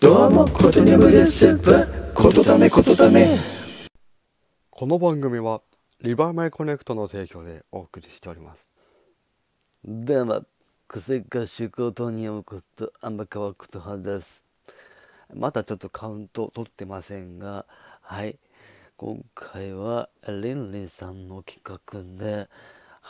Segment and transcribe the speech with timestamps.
[0.00, 1.58] どうも、ことにゃむです。
[2.14, 3.36] ことだめ、ことだめ。
[4.70, 5.60] この番組は
[6.00, 8.66] リバーマイコネクトの提供でお送りしております
[9.84, 10.46] どうも、
[10.88, 14.42] 癖歌手ことに読むこと、天川琴葉です。
[15.34, 17.66] まだちょっとカウント取ってませんが、
[18.00, 18.38] はい。
[18.96, 22.48] 今回は、リンリンさんの企画で、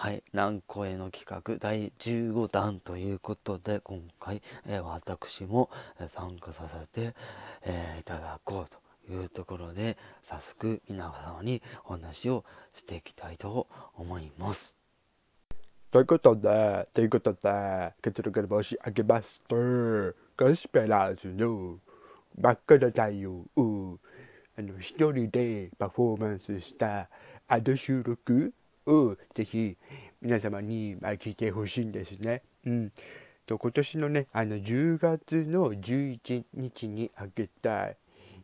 [0.02, 0.22] はい。
[0.32, 1.56] 南高への企画？
[1.58, 5.68] 第15弾ということで、今回、えー私も
[6.08, 7.14] 参加させて、
[7.60, 12.46] えーいただこうというところで、早速皆様にお話を
[12.78, 14.74] していきたいと思います。
[15.90, 19.56] ということでということで結論から申し上げますと
[20.42, 21.78] ゴスペラーズの
[22.40, 23.98] 真っ赤な太陽を
[24.58, 27.10] あの一人でパフォーマンスした
[27.48, 28.54] アド収録
[28.90, 29.76] をぜひ
[30.20, 32.42] 皆様に聞いてほしいんですね。
[32.66, 32.92] うん
[33.46, 37.88] と今年のねあの10月の11日にあげた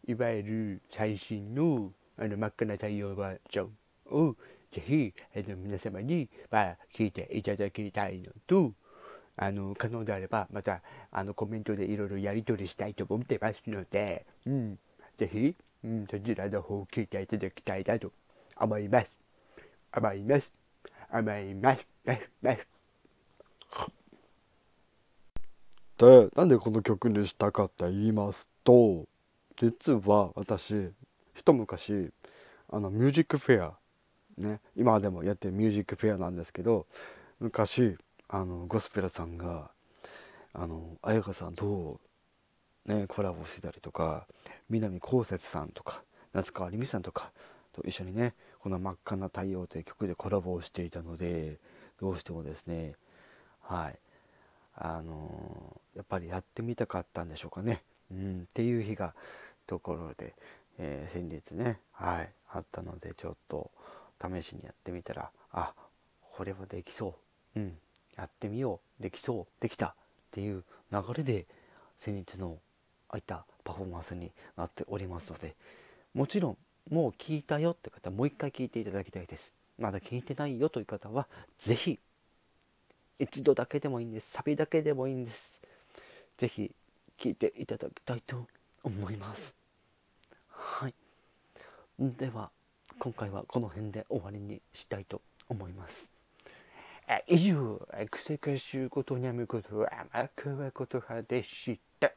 [0.06, 3.70] いわゆる最新のあの真っ赤な太陽バージョン
[4.11, 4.36] を
[4.72, 8.72] ぜひあの皆様に、まあ、聞いていただきたいのと
[9.36, 10.80] あの可能であればまた
[11.12, 14.78] あのコメントでいろいろやり取りしたいと思ってますので、うん、
[15.19, 18.11] ぜひ、うん、そちらの方を聞いていただきたいなと
[18.56, 19.16] 思います。
[19.97, 20.50] 思います。
[21.12, 21.86] 思います。
[22.06, 22.77] ますます
[25.98, 29.06] でなんでこの曲にしたかって言いますと
[29.56, 30.91] 実は私
[31.34, 32.11] 一昔
[32.70, 33.74] あのミュージックフェア
[34.36, 36.86] ね今でもやってるミュージックフェアなんですけど
[37.41, 37.97] 昔
[38.28, 39.70] あのゴスペラさんが
[40.52, 41.98] あの彩香さんと
[42.84, 44.27] ねコラボしてたりとか
[44.69, 46.02] 南こうせつさんとか
[46.34, 47.33] 夏川りみさんとか
[47.77, 51.58] と一緒にねこの「真っ赤な太陽」という曲でコラボをしていたので
[52.00, 52.94] どうしてもですね
[53.60, 53.98] はい。
[54.78, 59.14] あのやっぱりやってみたかったんでしょうかね、うん、っていう日が
[59.66, 60.34] ところで、
[60.78, 63.70] えー先日ねはいあったのでちょっと
[64.20, 65.72] 試しにやってみたらあ
[66.20, 67.14] これはできそ
[67.55, 67.61] う。
[67.61, 67.78] うん
[68.17, 69.02] やってみよう。
[69.02, 69.46] できそう。
[69.61, 69.89] できた。
[69.89, 69.92] っ
[70.33, 71.46] ていう流れで
[71.98, 72.58] 先日の
[73.08, 75.55] あいたパフォーマンスになっておりますので
[76.14, 76.58] もちろん
[76.91, 79.52] もう聞いたよって方もう一回聞いていただきたいです。
[79.79, 81.27] まだ聞いてないよという方は
[81.58, 81.98] ぜひ
[83.19, 84.30] 一度だけでもいいんです。
[84.30, 85.61] サビだけでもいいんです。
[86.39, 86.70] ぜひ
[87.19, 88.46] 聞いていただきたいと
[88.83, 89.55] 思います。
[90.51, 90.95] はい。
[91.98, 92.51] では
[92.98, 96.11] 今回はこの辺で終わりにしたいと思います。
[97.27, 97.80] 以上
[98.11, 102.15] クセ歌手ことにゃむこと天川ことはでした。